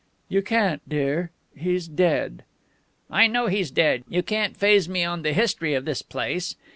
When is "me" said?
4.89-5.03